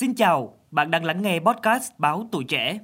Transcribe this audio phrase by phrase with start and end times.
[0.00, 2.78] Xin chào, bạn đang lắng nghe podcast Báo Tuổi Trẻ.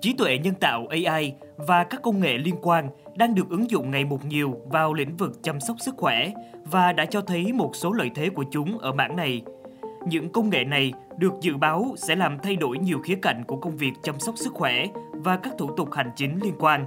[0.00, 3.90] Trí tuệ nhân tạo AI và các công nghệ liên quan đang được ứng dụng
[3.90, 6.32] ngày một nhiều vào lĩnh vực chăm sóc sức khỏe
[6.64, 9.42] và đã cho thấy một số lợi thế của chúng ở mảng này.
[10.06, 13.56] Những công nghệ này được dự báo sẽ làm thay đổi nhiều khía cạnh của
[13.56, 16.86] công việc chăm sóc sức khỏe và các thủ tục hành chính liên quan.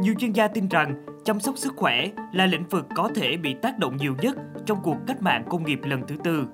[0.00, 0.94] Nhiều chuyên gia tin rằng
[1.24, 4.78] chăm sóc sức khỏe là lĩnh vực có thể bị tác động nhiều nhất trong
[4.82, 6.46] cuộc cách mạng công nghiệp lần thứ tư.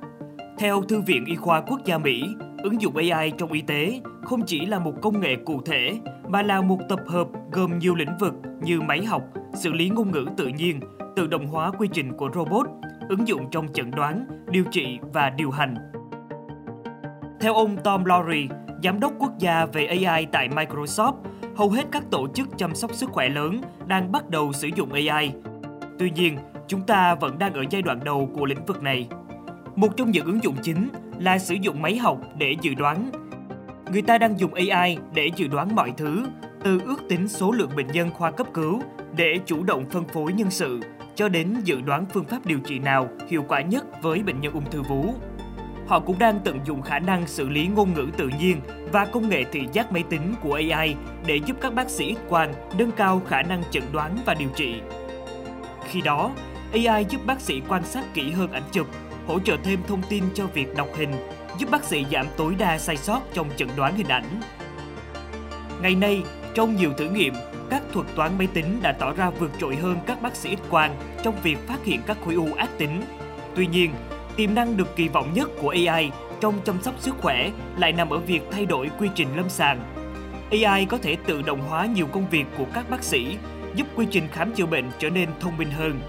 [0.58, 2.22] Theo Thư viện Y khoa Quốc gia Mỹ,
[2.62, 6.42] ứng dụng AI trong y tế không chỉ là một công nghệ cụ thể mà
[6.42, 9.22] là một tập hợp gồm nhiều lĩnh vực như máy học,
[9.54, 10.80] xử lý ngôn ngữ tự nhiên,
[11.16, 12.66] tự động hóa quy trình của robot,
[13.08, 15.74] ứng dụng trong chẩn đoán, điều trị và điều hành.
[17.40, 18.48] Theo ông Tom Lowry,
[18.84, 21.14] giám đốc quốc gia về AI tại Microsoft,
[21.56, 24.92] hầu hết các tổ chức chăm sóc sức khỏe lớn đang bắt đầu sử dụng
[24.92, 25.32] AI.
[25.98, 26.38] Tuy nhiên,
[26.68, 29.08] chúng ta vẫn đang ở giai đoạn đầu của lĩnh vực này.
[29.76, 33.10] Một trong những ứng dụng chính là sử dụng máy học để dự đoán.
[33.92, 36.26] Người ta đang dùng AI để dự đoán mọi thứ,
[36.64, 38.82] từ ước tính số lượng bệnh nhân khoa cấp cứu
[39.16, 40.80] để chủ động phân phối nhân sự
[41.14, 44.52] cho đến dự đoán phương pháp điều trị nào hiệu quả nhất với bệnh nhân
[44.52, 45.14] ung thư vú.
[45.92, 48.60] Họ cũng đang tận dụng khả năng xử lý ngôn ngữ tự nhiên
[48.92, 50.94] và công nghệ thị giác máy tính của AI
[51.26, 54.80] để giúp các bác sĩ quan nâng cao khả năng chẩn đoán và điều trị.
[55.90, 56.30] Khi đó,
[56.72, 58.86] AI giúp bác sĩ quan sát kỹ hơn ảnh chụp,
[59.26, 61.12] hỗ trợ thêm thông tin cho việc đọc hình,
[61.58, 64.40] giúp bác sĩ giảm tối đa sai sót trong chẩn đoán hình ảnh.
[65.82, 66.22] Ngày nay,
[66.54, 67.34] trong nhiều thử nghiệm,
[67.70, 70.70] các thuật toán máy tính đã tỏ ra vượt trội hơn các bác sĩ X
[70.70, 73.02] quang trong việc phát hiện các khối u ác tính.
[73.54, 73.90] Tuy nhiên,
[74.36, 78.10] tiềm năng được kỳ vọng nhất của AI trong chăm sóc sức khỏe lại nằm
[78.10, 79.80] ở việc thay đổi quy trình lâm sàng.
[80.50, 83.36] AI có thể tự động hóa nhiều công việc của các bác sĩ,
[83.74, 86.00] giúp quy trình khám chữa bệnh trở nên thông minh hơn.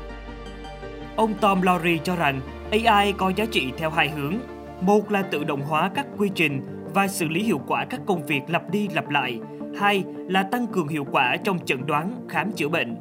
[1.15, 4.35] Ông Tom Lowry cho rằng AI có giá trị theo hai hướng.
[4.81, 6.61] Một là tự động hóa các quy trình
[6.93, 9.39] và xử lý hiệu quả các công việc lặp đi lặp lại.
[9.79, 12.95] Hai là tăng cường hiệu quả trong chẩn đoán, khám chữa bệnh.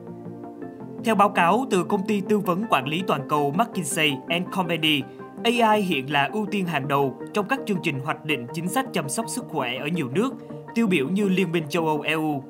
[1.04, 4.12] Theo báo cáo từ công ty tư vấn quản lý toàn cầu McKinsey
[4.52, 5.02] Company,
[5.44, 8.86] AI hiện là ưu tiên hàng đầu trong các chương trình hoạch định chính sách
[8.92, 10.34] chăm sóc sức khỏe ở nhiều nước,
[10.74, 12.42] tiêu biểu như Liên minh châu Âu EU.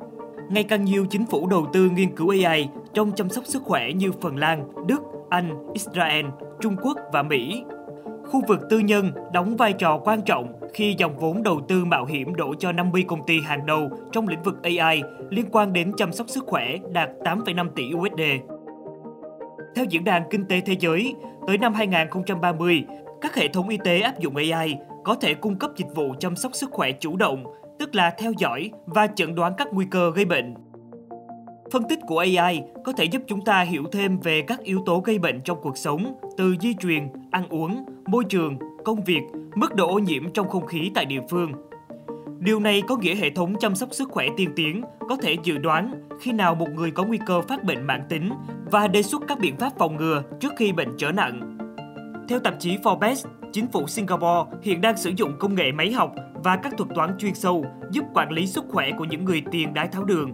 [0.51, 3.93] Ngày càng nhiều chính phủ đầu tư nghiên cứu AI trong chăm sóc sức khỏe
[3.93, 6.27] như Phần Lan, Đức, Anh, Israel,
[6.61, 7.65] Trung Quốc và Mỹ.
[8.27, 12.05] Khu vực tư nhân đóng vai trò quan trọng khi dòng vốn đầu tư mạo
[12.05, 15.93] hiểm đổ cho 50 công ty hàng đầu trong lĩnh vực AI liên quan đến
[15.97, 18.52] chăm sóc sức khỏe đạt 8,5 tỷ USD.
[19.75, 21.15] Theo Diễn đàn Kinh tế Thế giới,
[21.47, 22.85] tới năm 2030,
[23.21, 26.37] các hệ thống y tế áp dụng AI có thể cung cấp dịch vụ chăm
[26.37, 27.45] sóc sức khỏe chủ động,
[27.79, 30.55] tức là theo dõi và chẩn đoán các nguy cơ gây bệnh.
[31.73, 35.01] Phân tích của AI có thể giúp chúng ta hiểu thêm về các yếu tố
[35.01, 39.23] gây bệnh trong cuộc sống, từ di truyền, ăn uống, môi trường, công việc,
[39.55, 41.53] mức độ ô nhiễm trong không khí tại địa phương.
[42.45, 45.59] Điều này có nghĩa hệ thống chăm sóc sức khỏe tiên tiến có thể dự
[45.59, 48.33] đoán khi nào một người có nguy cơ phát bệnh mãn tính
[48.71, 51.59] và đề xuất các biện pháp phòng ngừa trước khi bệnh trở nặng.
[52.29, 56.15] Theo tạp chí Forbes, chính phủ Singapore hiện đang sử dụng công nghệ máy học
[56.35, 59.75] và các thuật toán chuyên sâu giúp quản lý sức khỏe của những người tiền
[59.75, 60.33] đái tháo đường.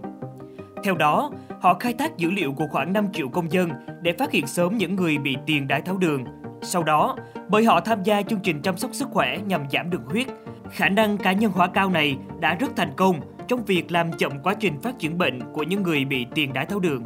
[0.84, 1.30] Theo đó,
[1.60, 3.70] họ khai thác dữ liệu của khoảng 5 triệu công dân
[4.02, 6.24] để phát hiện sớm những người bị tiền đái tháo đường.
[6.62, 7.16] Sau đó,
[7.48, 10.26] bởi họ tham gia chương trình chăm sóc sức khỏe nhằm giảm đường huyết,
[10.72, 14.32] khả năng cá nhân hóa cao này đã rất thành công trong việc làm chậm
[14.42, 17.02] quá trình phát triển bệnh của những người bị tiền đái tháo đường.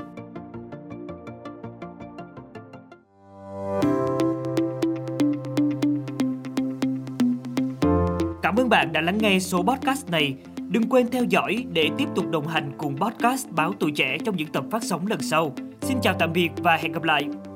[8.43, 10.37] Cảm ơn bạn đã lắng nghe số podcast này.
[10.69, 14.37] Đừng quên theo dõi để tiếp tục đồng hành cùng podcast Báo Tuổi Trẻ trong
[14.37, 15.53] những tập phát sóng lần sau.
[15.81, 17.52] Xin chào tạm biệt và hẹn gặp lại!